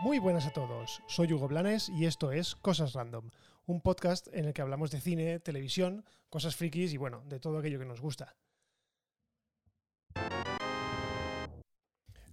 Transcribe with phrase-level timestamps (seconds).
[0.00, 3.30] Muy buenas a todos, soy Hugo Blanes y esto es Cosas Random,
[3.66, 7.58] un podcast en el que hablamos de cine, televisión, cosas frikis y bueno, de todo
[7.58, 8.36] aquello que nos gusta.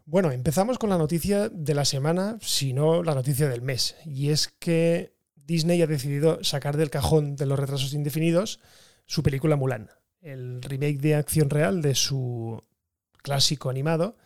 [0.06, 4.30] Bueno, empezamos con la noticia de la semana, si no la noticia del mes, y
[4.30, 8.60] es que Disney ha decidido sacar del cajón de los retrasos indefinidos
[9.08, 9.90] su película Mulan,
[10.22, 12.64] el remake de acción real de su
[13.24, 14.18] clásico animado,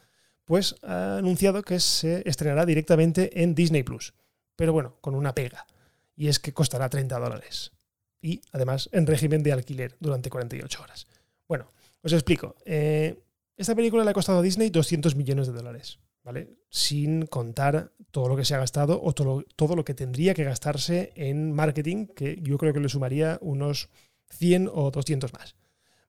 [0.49, 4.15] pues ha anunciado que se estrenará directamente en Disney Plus.
[4.55, 5.67] Pero bueno, con una pega.
[6.15, 7.71] Y es que costará 30 dólares.
[8.19, 11.05] Y además en régimen de alquiler durante 48 horas.
[11.47, 12.55] Bueno, os explico.
[12.65, 13.21] Eh,
[13.57, 15.99] esta película le ha costado a Disney 200 millones de dólares.
[16.23, 16.49] ¿Vale?
[16.71, 20.45] Sin contar todo lo que se ha gastado o todo, todo lo que tendría que
[20.45, 23.89] gastarse en marketing, que yo creo que le sumaría unos
[24.31, 25.55] 100 o 200 más.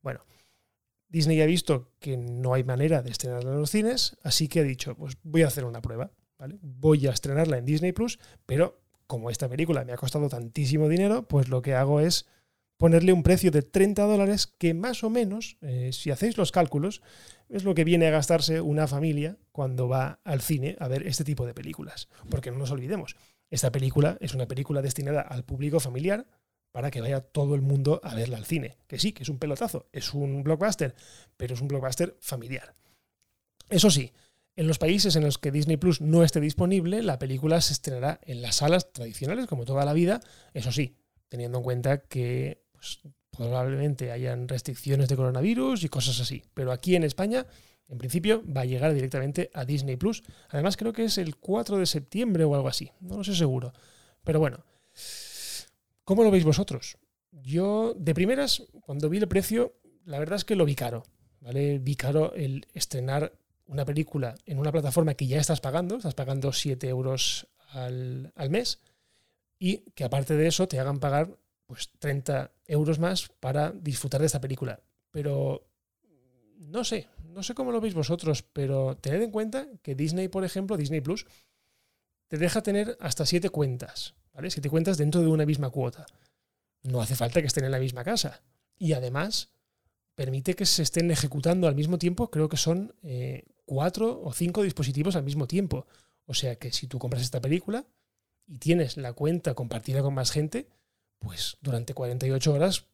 [0.00, 0.24] Bueno,
[1.10, 4.64] Disney ha visto que no hay manera de estrenarla en los cines, así que ha
[4.64, 6.58] dicho, pues voy a hacer una prueba, ¿vale?
[6.62, 11.26] Voy a estrenarla en Disney Plus, pero como esta película me ha costado tantísimo dinero,
[11.26, 12.26] pues lo que hago es
[12.76, 17.02] ponerle un precio de 30 dólares que más o menos, eh, si hacéis los cálculos,
[17.48, 21.24] es lo que viene a gastarse una familia cuando va al cine a ver este
[21.24, 22.08] tipo de películas.
[22.30, 23.16] Porque no nos olvidemos,
[23.50, 26.26] esta película es una película destinada al público familiar,
[26.72, 28.78] para que vaya todo el mundo a verla al cine.
[28.86, 30.94] Que sí, que es un pelotazo, es un blockbuster,
[31.36, 32.74] pero es un blockbuster familiar.
[33.68, 34.12] Eso sí,
[34.56, 38.20] en los países en los que Disney Plus no esté disponible, la película se estrenará
[38.24, 40.20] en las salas tradicionales, como toda la vida,
[40.54, 40.96] eso sí,
[41.28, 46.42] teniendo en cuenta que pues, probablemente hayan restricciones de coronavirus y cosas así.
[46.54, 47.46] Pero aquí en España,
[47.88, 50.22] en principio, va a llegar directamente a Disney Plus.
[50.50, 53.72] Además, creo que es el 4 de septiembre o algo así, no lo sé seguro.
[54.24, 54.64] Pero bueno.
[56.10, 56.98] ¿Cómo lo veis vosotros?
[57.30, 61.04] Yo, de primeras, cuando vi el precio, la verdad es que lo vi caro.
[61.38, 61.78] ¿vale?
[61.78, 63.32] Vi caro el estrenar
[63.66, 68.80] una película en una plataforma que ya estás pagando, estás pagando 7 euros al, mes,
[69.56, 71.38] y que aparte de eso te hagan pagar
[71.68, 74.80] pues 30 euros más para disfrutar de esta película.
[75.12, 75.64] Pero
[76.56, 80.42] no sé, no sé cómo lo veis vosotros, pero tened en cuenta que Disney, por
[80.42, 81.24] ejemplo, Disney Plus,
[82.26, 84.16] te deja tener hasta 7 cuentas.
[84.40, 84.50] ¿Vale?
[84.50, 86.06] te cuentas dentro de una misma cuota.
[86.82, 88.42] No hace falta que estén en la misma casa.
[88.78, 89.50] Y además
[90.14, 94.62] permite que se estén ejecutando al mismo tiempo, creo que son eh, cuatro o cinco
[94.62, 95.86] dispositivos al mismo tiempo.
[96.24, 97.84] O sea que si tú compras esta película
[98.46, 100.68] y tienes la cuenta compartida con más gente,
[101.18, 102.86] pues durante 48 horas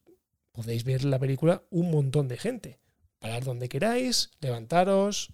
[0.51, 2.81] podéis ver la película un montón de gente.
[3.21, 5.31] Parar donde queráis, levantaros.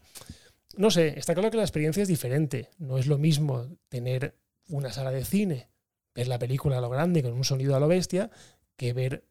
[0.77, 2.71] No sé, está claro que la experiencia es diferente.
[2.79, 4.37] No es lo mismo tener
[4.69, 5.72] una sala de cine
[6.15, 8.31] ver la película a lo grande, con un sonido a lo bestia,
[8.77, 9.25] que ver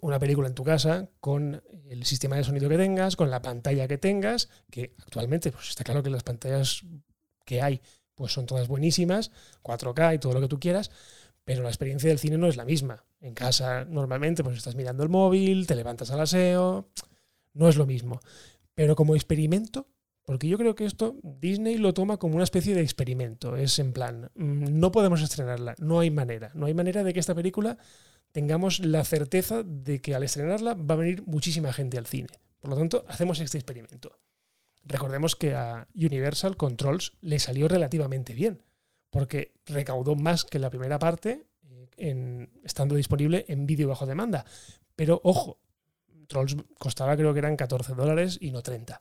[0.00, 3.86] una película en tu casa con el sistema de sonido que tengas, con la pantalla
[3.86, 6.84] que tengas, que actualmente pues está claro que las pantallas
[7.44, 7.80] que hay
[8.14, 9.30] pues son todas buenísimas,
[9.62, 10.90] 4K y todo lo que tú quieras,
[11.44, 13.04] pero la experiencia del cine no es la misma.
[13.20, 16.90] En casa normalmente pues estás mirando el móvil, te levantas al aseo,
[17.54, 18.20] no es lo mismo.
[18.74, 19.86] Pero como experimento
[20.30, 23.56] porque yo creo que esto Disney lo toma como una especie de experimento.
[23.56, 26.52] Es en plan, mm, no podemos estrenarla, no hay manera.
[26.54, 27.78] No hay manera de que esta película
[28.30, 32.28] tengamos la certeza de que al estrenarla va a venir muchísima gente al cine.
[32.60, 34.20] Por lo tanto, hacemos este experimento.
[34.84, 38.62] Recordemos que a Universal Controls le salió relativamente bien,
[39.10, 41.48] porque recaudó más que la primera parte
[41.96, 44.44] eh, estando disponible en vídeo bajo demanda.
[44.94, 45.58] Pero ojo,
[46.28, 48.96] Trolls costaba creo que eran 14 dólares y no 30.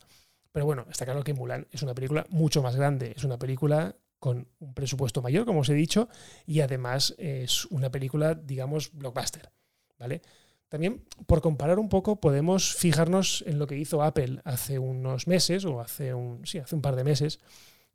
[0.52, 3.96] Pero bueno, está claro que Mulan es una película mucho más grande, es una película
[4.20, 6.10] con un presupuesto mayor, como os he dicho,
[6.46, 9.52] y además es una película, digamos, blockbuster,
[9.98, 10.22] ¿vale?
[10.68, 15.66] También, por comparar un poco, podemos fijarnos en lo que hizo Apple hace unos meses,
[15.66, 17.40] o hace un, sí, hace un par de meses,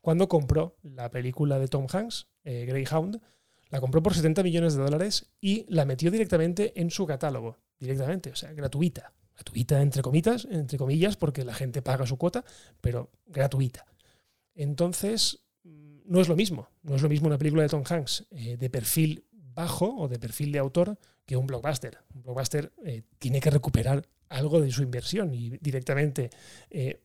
[0.01, 3.21] cuando compró la película de Tom Hanks, eh, Greyhound,
[3.71, 8.31] la compró por 70 millones de dólares y la metió directamente en su catálogo, directamente,
[8.31, 12.45] o sea, gratuita gratuita entre comitas, entre comillas, porque la gente paga su cuota,
[12.81, 13.85] pero gratuita.
[14.55, 15.45] Entonces,
[16.05, 16.69] no es lo mismo.
[16.83, 20.19] No es lo mismo una película de Tom Hanks eh, de perfil bajo o de
[20.19, 21.99] perfil de autor que un blockbuster.
[22.15, 26.31] Un blockbuster eh, tiene que recuperar algo de su inversión y directamente
[26.71, 27.03] eh,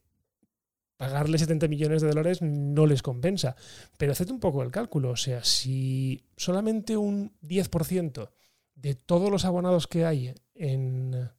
[0.97, 3.55] pagarle 70 millones de dólares no les compensa.
[3.97, 5.11] Pero haced un poco el cálculo.
[5.11, 8.29] O sea, si solamente un 10%
[8.75, 11.29] de todos los abonados que hay en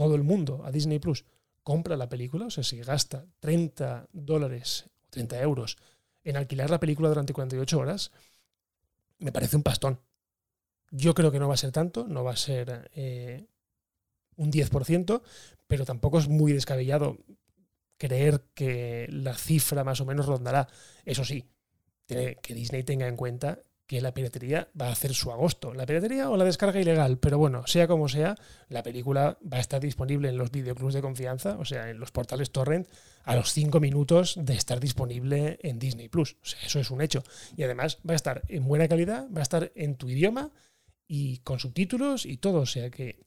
[0.00, 1.26] todo el mundo a Disney Plus
[1.62, 5.76] compra la película, o sea, si gasta 30 dólares o 30 euros
[6.24, 8.10] en alquilar la película durante 48 horas,
[9.18, 10.00] me parece un pastón.
[10.90, 13.44] Yo creo que no va a ser tanto, no va a ser eh,
[14.36, 15.20] un 10%,
[15.66, 17.18] pero tampoco es muy descabellado
[17.98, 20.66] creer que la cifra más o menos rondará.
[21.04, 21.44] Eso sí,
[22.06, 23.58] que Disney tenga en cuenta
[23.90, 25.74] que la piratería va a hacer su agosto.
[25.74, 28.36] La piratería o la descarga ilegal, pero bueno, sea como sea,
[28.68, 32.12] la película va a estar disponible en los videoclubs de confianza, o sea, en los
[32.12, 32.86] portales torrent,
[33.24, 36.36] a los cinco minutos de estar disponible en Disney Plus.
[36.40, 37.24] O sea, eso es un hecho.
[37.56, 40.52] Y además va a estar en buena calidad, va a estar en tu idioma
[41.08, 42.60] y con subtítulos y todo.
[42.60, 43.18] O sea que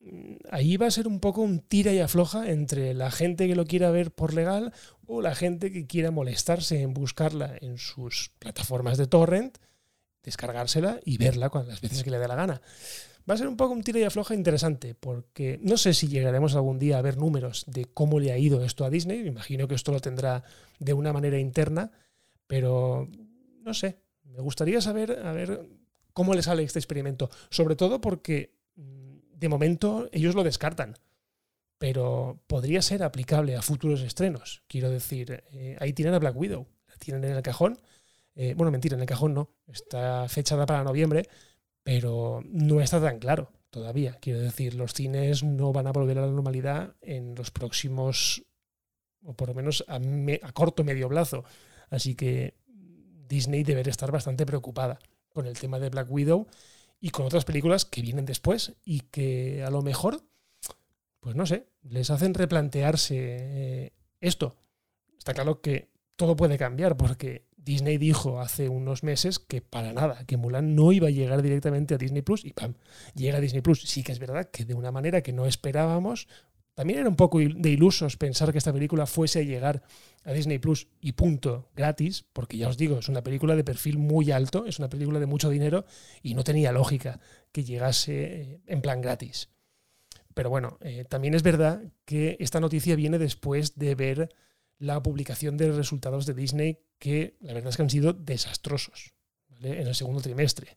[0.00, 3.54] mm, ahí va a ser un poco un tira y afloja entre la gente que
[3.54, 4.72] lo quiera ver por legal
[5.06, 9.58] o la gente que quiera molestarse en buscarla en sus plataformas de torrent
[10.22, 12.62] descargársela y verla cuando, las veces que le dé la gana.
[13.28, 16.56] Va a ser un poco un tiro y afloja interesante, porque no sé si llegaremos
[16.56, 19.22] algún día a ver números de cómo le ha ido esto a Disney.
[19.22, 20.42] Me imagino que esto lo tendrá
[20.80, 21.92] de una manera interna,
[22.48, 23.08] pero
[23.60, 24.00] no sé.
[24.24, 25.68] Me gustaría saber a ver
[26.12, 27.30] cómo le sale este experimento.
[27.48, 30.96] Sobre todo porque mm, de momento ellos lo descartan,
[31.78, 34.62] pero podría ser aplicable a futuros estrenos.
[34.66, 37.78] Quiero decir, eh, ahí tienen a Black Widow, la tienen en el cajón
[38.34, 39.50] eh, bueno, mentira, en el cajón no.
[39.66, 41.28] Está fechada para noviembre,
[41.82, 44.18] pero no está tan claro todavía.
[44.20, 48.44] Quiero decir, los cines no van a volver a la normalidad en los próximos,
[49.24, 49.98] o por lo menos a,
[50.52, 51.44] corto medio plazo.
[51.90, 54.98] Así que Disney debería estar bastante preocupada
[55.30, 56.46] con el tema de Black Widow
[57.00, 60.22] y con otras películas que vienen después y que a lo mejor,
[61.20, 64.56] pues no sé, les hacen replantearse eh, esto.
[65.16, 70.24] Está claro que todo puede cambiar porque Disney dijo hace unos meses que para nada,
[70.26, 72.74] que Mulan no iba a llegar directamente a Disney Plus y ¡pam!
[73.14, 73.82] Llega a Disney Plus.
[73.82, 76.26] Sí que es verdad que de una manera que no esperábamos,
[76.74, 79.82] también era un poco de ilusos pensar que esta película fuese a llegar
[80.24, 83.98] a Disney Plus y punto, gratis, porque ya os digo, es una película de perfil
[83.98, 85.84] muy alto, es una película de mucho dinero
[86.22, 87.20] y no tenía lógica
[87.52, 89.50] que llegase eh, en plan gratis.
[90.34, 94.34] Pero bueno, eh, también es verdad que esta noticia viene después de ver
[94.82, 99.14] la publicación de resultados de Disney que la verdad es que han sido desastrosos
[99.62, 100.74] en el segundo trimestre.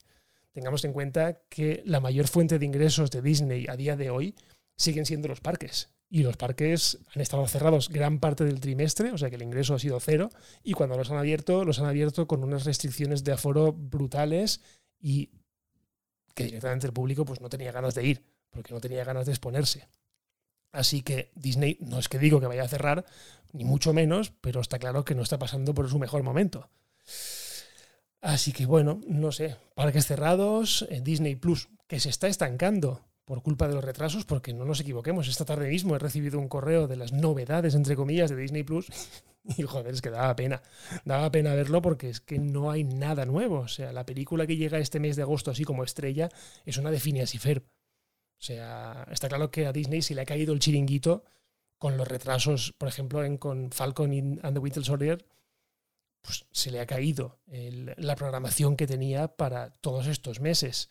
[0.51, 4.35] Tengamos en cuenta que la mayor fuente de ingresos de Disney a día de hoy
[4.77, 5.89] siguen siendo los parques.
[6.07, 9.73] Y los parques han estado cerrados gran parte del trimestre, o sea que el ingreso
[9.73, 10.29] ha sido cero.
[10.63, 14.61] Y cuando los han abierto, los han abierto con unas restricciones de aforo brutales
[14.99, 15.31] y
[16.35, 19.31] que directamente el público pues, no tenía ganas de ir, porque no tenía ganas de
[19.31, 19.87] exponerse.
[20.75, 23.05] Así que Disney no es que digo que vaya a cerrar,
[23.53, 26.69] ni mucho menos, pero está claro que no está pasando por su mejor momento.
[28.21, 33.41] Así que bueno, no sé, parques cerrados, eh, Disney Plus, que se está estancando por
[33.41, 36.87] culpa de los retrasos, porque no nos equivoquemos, esta tarde mismo he recibido un correo
[36.87, 38.87] de las novedades, entre comillas, de Disney Plus,
[39.57, 40.61] y joder, es que daba pena,
[41.05, 44.57] daba pena verlo porque es que no hay nada nuevo, o sea, la película que
[44.57, 46.29] llega este mes de agosto así como estrella
[46.65, 47.33] es una de Phineas.
[48.37, 51.23] O sea, está claro que a Disney se le ha caído el chiringuito
[51.77, 55.25] con los retrasos, por ejemplo, en, con Falcon and the Winter Soldier,
[56.21, 60.89] pues se le ha caído la programación que tenía para todos estos meses.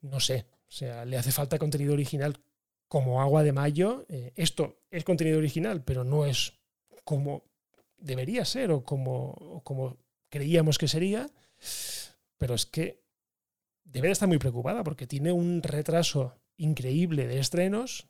[0.00, 2.40] No sé, o sea, le hace falta contenido original
[2.88, 4.04] como agua de mayo.
[4.08, 6.54] Eh, esto es contenido original, pero no es
[7.04, 7.44] como
[7.98, 9.96] debería ser o como, o como
[10.28, 11.30] creíamos que sería.
[12.36, 13.05] Pero es que
[13.86, 18.08] debe de estar muy preocupada porque tiene un retraso increíble de estrenos.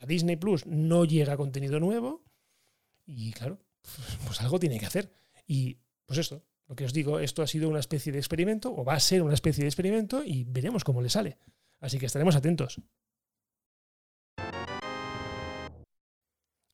[0.00, 2.24] A Disney Plus no llega contenido nuevo
[3.04, 3.58] y claro,
[4.26, 5.10] pues algo tiene que hacer.
[5.46, 8.84] Y pues esto, lo que os digo, esto ha sido una especie de experimento o
[8.84, 11.38] va a ser una especie de experimento y veremos cómo le sale.
[11.80, 12.80] Así que estaremos atentos.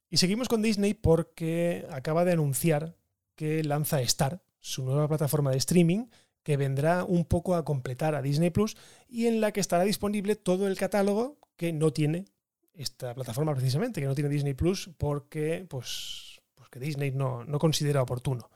[0.09, 2.97] Y seguimos con Disney porque acaba de anunciar
[3.35, 6.07] que lanza Star, su nueva plataforma de streaming,
[6.43, 8.77] que vendrá un poco a completar a Disney Plus
[9.09, 12.25] y en la que estará disponible todo el catálogo que no tiene
[12.75, 17.59] esta plataforma precisamente, que no tiene Disney Plus porque, pues, pues que Disney no, no
[17.59, 18.51] considera oportuno.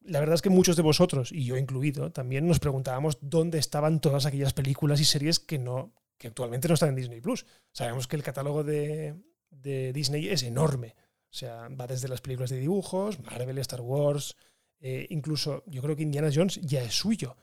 [0.00, 4.00] La verdad es que muchos de vosotros, y yo incluido, también nos preguntábamos dónde estaban
[4.00, 7.44] todas aquellas películas y series que, no, que actualmente no están en Disney Plus.
[7.72, 9.16] Sabemos que el catálogo de,
[9.50, 10.94] de Disney es enorme.
[11.30, 14.36] O sea, va desde las películas de dibujos, Marvel, Star Wars,
[14.80, 17.36] eh, incluso yo creo que Indiana Jones ya es suyo.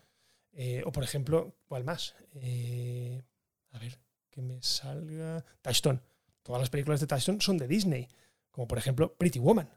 [0.51, 2.15] Eh, o por ejemplo, ¿cuál más?
[2.35, 3.21] Eh,
[3.71, 3.99] a ver,
[4.29, 5.43] que me salga.
[5.61, 5.99] Touchstone.
[6.43, 8.07] Todas las películas de Touchstone son de Disney.
[8.51, 9.69] Como por ejemplo Pretty Woman.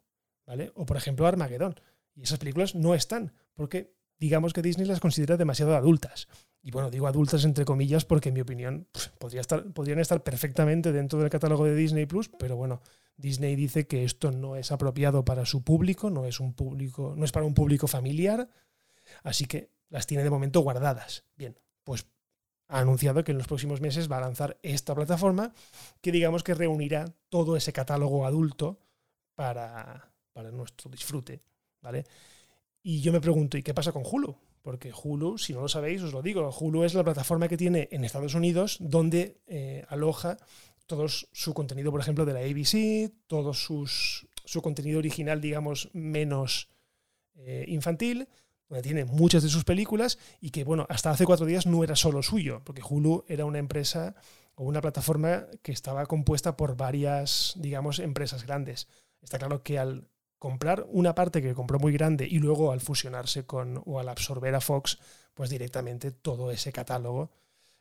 [0.47, 0.71] ¿Vale?
[0.75, 1.81] O por ejemplo Armageddon.
[2.15, 3.33] Y esas películas no están.
[3.55, 6.29] Porque digamos que Disney las considera demasiado adultas.
[6.67, 8.89] Y bueno, digo adultas entre comillas porque en mi opinión
[9.35, 12.83] estar, podrían estar perfectamente dentro del catálogo de Disney Plus, pero bueno,
[13.17, 17.25] Disney dice que esto no es apropiado para su público, no es un público, no
[17.25, 18.49] es para un público familiar,
[19.23, 21.23] así que las tiene de momento guardadas.
[21.37, 22.09] Bien, pues
[22.67, 25.53] ha anunciado que en los próximos meses va a lanzar esta plataforma
[26.01, 28.81] que digamos que reunirá todo ese catálogo adulto
[29.37, 31.45] para, para nuestro disfrute,
[31.81, 32.07] ¿vale?
[32.83, 34.37] Y yo me pregunto, ¿y qué pasa con Hulu?
[34.67, 37.89] Porque Hulu, si no lo sabéis, os lo digo, Hulu es la plataforma que tiene
[37.93, 40.39] en Estados Unidos donde eh, aloja
[40.87, 46.69] todo su contenido, por ejemplo, de la ABC, todo sus, su contenido original, digamos, menos
[47.37, 48.27] eh, infantil,
[48.69, 51.95] donde tiene muchas de sus películas y que, bueno, hasta hace cuatro días no era
[51.95, 54.17] solo suyo, porque Hulu era una empresa
[54.57, 58.89] o una plataforma que estaba compuesta por varias, digamos, empresas grandes.
[59.23, 60.09] Está claro que al
[60.39, 64.55] comprar una parte que compró muy grande y luego al fusionarse con o al absorber
[64.55, 64.99] a Fox,
[65.35, 67.31] pues directamente todo ese catálogo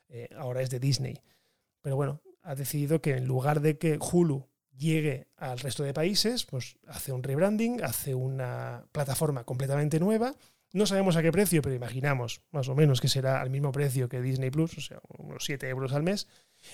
[0.09, 1.21] eh, ahora es de Disney.
[1.81, 4.47] Pero bueno, ha decidido que en lugar de que Hulu
[4.77, 10.35] llegue al resto de países, pues hace un rebranding, hace una plataforma completamente nueva.
[10.74, 14.09] No sabemos a qué precio, pero imaginamos más o menos que será al mismo precio
[14.09, 16.27] que Disney Plus, o sea, unos 7 euros al mes.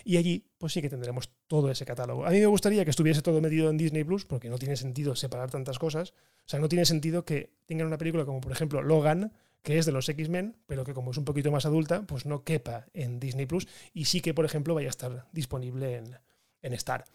[0.03, 2.25] Y allí, pues sí que tendremos todo ese catálogo.
[2.25, 5.15] A mí me gustaría que estuviese todo metido en Disney Plus, porque no tiene sentido
[5.15, 6.11] separar tantas cosas.
[6.11, 9.85] O sea, no tiene sentido que tengan una película como, por ejemplo, Logan, que es
[9.85, 13.19] de los X-Men, pero que como es un poquito más adulta, pues no quepa en
[13.19, 16.17] Disney Plus y sí que, por ejemplo, vaya a estar disponible en,
[16.61, 17.05] en Star.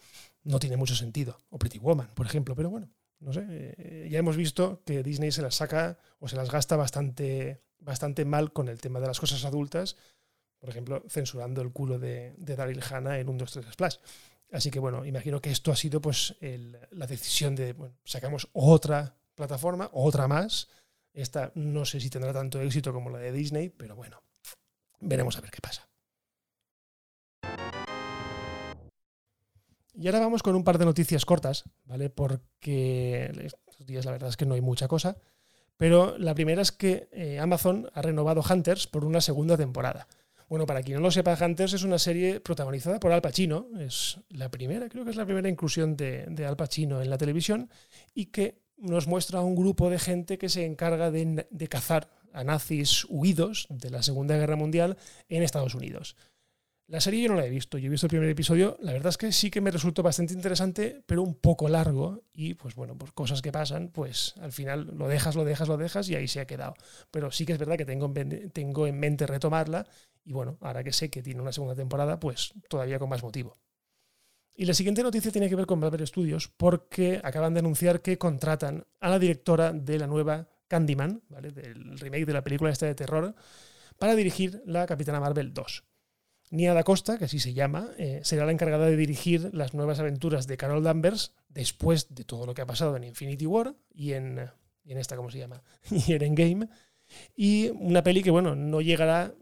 [0.44, 1.40] No tiene mucho sentido.
[1.50, 2.88] O Pretty Woman, por ejemplo, pero bueno,
[3.20, 3.44] no sé.
[3.48, 8.24] Eh, ya hemos visto que Disney se las saca o se las gasta bastante, bastante
[8.24, 9.96] mal con el tema de las cosas adultas.
[10.66, 13.96] Por ejemplo, censurando el culo de, de Daryl Hannah en un 2, 3 Splash.
[14.50, 19.88] Así que bueno, imagino que esto ha sido pues la decisión de, sacamos otra plataforma,
[19.92, 20.68] otra más,
[21.12, 24.20] esta no sé si tendrá tanto éxito como la de Disney, pero bueno,
[24.98, 25.88] veremos a ver qué pasa.
[29.94, 32.10] Y ahora vamos con un par de noticias cortas, ¿vale?
[32.10, 35.16] Porque estos días la verdad es que no hay mucha cosa.
[35.76, 40.08] Pero la primera es que eh, Amazon ha renovado Hunters por una segunda temporada.
[40.48, 43.66] Bueno, para quien no lo sepa, Hunters es una serie protagonizada por Al Pacino.
[43.80, 47.68] Es la primera, creo que es la primera inclusión de, Al Pacino en la televisión
[48.14, 53.06] y que nos muestra un grupo de gente que se encarga de, cazar a nazis
[53.08, 54.96] huidos de la Segunda Guerra Mundial
[55.28, 56.16] en Estados Unidos.
[56.88, 59.08] La serie yo no la he visto, yo he visto el primer episodio, la verdad
[59.08, 62.96] es que sí que me resultó bastante interesante, pero un poco largo y pues bueno,
[62.96, 66.28] por cosas que pasan, pues al final lo dejas, lo dejas, lo dejas y ahí
[66.28, 66.74] se ha quedado.
[67.10, 69.84] Pero sí que es verdad que tengo en, tengo en mente retomarla
[70.24, 73.58] y bueno, ahora que sé que tiene una segunda temporada, pues todavía con más motivo.
[74.54, 78.16] Y la siguiente noticia tiene que ver con Marvel Studios porque acaban de anunciar que
[78.16, 81.50] contratan a la directora de la nueva Candyman, ¿vale?
[81.50, 83.34] del remake de la película esta de terror,
[83.98, 85.84] para dirigir la Capitana Marvel 2.
[86.50, 89.98] Nia da Costa, que así se llama, eh, será la encargada de dirigir las nuevas
[89.98, 94.12] aventuras de Carol Danvers después de todo lo que ha pasado en Infinity War y
[94.12, 94.48] en,
[94.84, 95.62] y en esta, ¿cómo se llama?
[95.90, 96.68] y en Endgame.
[97.34, 99.34] Y una peli que, bueno, no llegará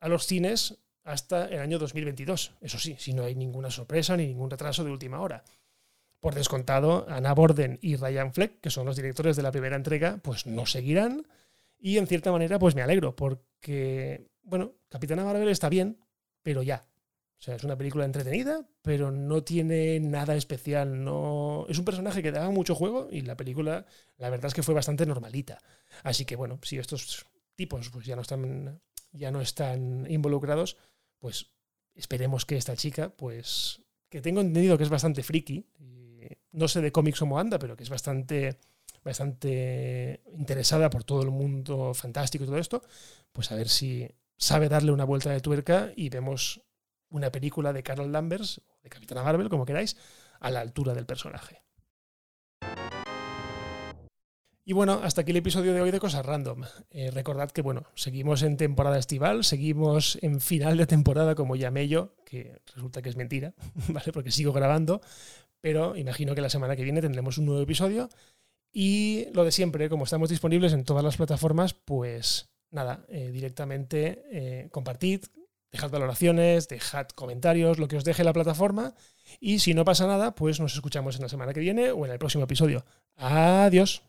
[0.00, 2.54] a los cines hasta el año 2022.
[2.60, 5.44] Eso sí, si no hay ninguna sorpresa ni ningún retraso de última hora.
[6.20, 10.18] Por descontado, Anna Borden y Ryan Fleck, que son los directores de la primera entrega,
[10.22, 11.26] pues no seguirán.
[11.78, 15.98] Y en cierta manera, pues me alegro, porque, bueno, Capitana Marvel está bien,
[16.42, 16.86] pero ya.
[17.38, 21.02] O sea, es una película entretenida, pero no tiene nada especial.
[21.02, 21.66] No...
[21.68, 23.84] Es un personaje que daba mucho juego y la película,
[24.16, 25.60] la verdad es que fue bastante normalita.
[26.04, 28.80] Así que, bueno, si estos tipos pues ya no están,
[29.10, 30.76] ya no están involucrados,
[31.18, 31.52] pues
[31.94, 35.66] esperemos que esta chica, pues, que tengo entendido que es bastante friki,
[36.52, 38.58] no sé de cómics como anda, pero que es bastante,
[39.02, 42.82] bastante interesada por todo el mundo fantástico y todo esto,
[43.32, 44.08] pues a ver si
[44.38, 46.62] sabe darle una vuelta de tuerca y vemos
[47.08, 49.96] una película de Carol Danvers, de Capitana Marvel, como queráis,
[50.40, 51.62] a la altura del personaje.
[54.64, 56.62] Y bueno, hasta aquí el episodio de hoy de Cosas Random.
[56.90, 61.88] Eh, recordad que bueno, seguimos en temporada estival, seguimos en final de temporada como llamé
[61.88, 63.54] yo, que resulta que es mentira,
[63.88, 64.12] ¿vale?
[64.12, 65.00] Porque sigo grabando,
[65.60, 68.08] pero imagino que la semana que viene tendremos un nuevo episodio.
[68.72, 74.24] Y lo de siempre, como estamos disponibles en todas las plataformas, pues nada, eh, directamente
[74.30, 75.24] eh, compartid,
[75.70, 78.94] dejad valoraciones, dejad comentarios, lo que os deje la plataforma.
[79.40, 82.12] Y si no pasa nada, pues nos escuchamos en la semana que viene o en
[82.12, 82.84] el próximo episodio.
[83.16, 84.02] Adiós.